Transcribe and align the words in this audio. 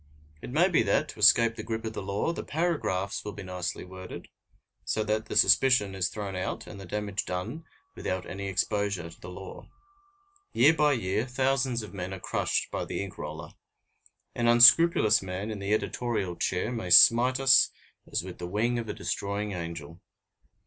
It 0.41 0.49
may 0.49 0.67
be 0.67 0.81
that, 0.81 1.09
to 1.09 1.19
escape 1.19 1.53
the 1.55 1.61
grip 1.61 1.85
of 1.85 1.93
the 1.93 2.01
law, 2.01 2.33
the 2.33 2.43
paragraphs 2.43 3.23
will 3.23 3.33
be 3.33 3.43
nicely 3.43 3.85
worded, 3.85 4.29
so 4.83 5.03
that 5.03 5.27
the 5.27 5.35
suspicion 5.35 5.93
is 5.93 6.09
thrown 6.09 6.35
out 6.35 6.65
and 6.65 6.81
the 6.81 6.87
damage 6.87 7.23
done 7.23 7.65
without 7.95 8.25
any 8.27 8.47
exposure 8.47 9.11
to 9.11 9.21
the 9.21 9.29
law. 9.29 9.69
Year 10.53 10.73
by 10.73 10.93
year, 10.93 11.27
thousands 11.27 11.83
of 11.83 11.93
men 11.93 12.15
are 12.15 12.19
crushed 12.19 12.71
by 12.71 12.83
the 12.83 13.03
ink 13.03 13.19
roller. 13.19 13.49
An 14.33 14.47
unscrupulous 14.47 15.21
man 15.21 15.51
in 15.51 15.59
the 15.59 15.71
editorial 15.71 16.35
chair 16.35 16.71
may 16.71 16.89
smite 16.89 17.39
as 17.39 17.69
with 18.23 18.39
the 18.39 18.47
wing 18.47 18.79
of 18.79 18.89
a 18.89 18.93
destroying 18.95 19.51
angel. 19.51 20.01